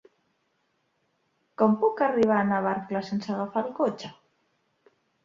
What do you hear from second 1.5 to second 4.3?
Com puc arribar a Navarcles sense agafar el cotxe?